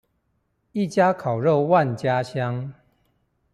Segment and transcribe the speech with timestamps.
[0.71, 2.73] 一家烤肉萬家香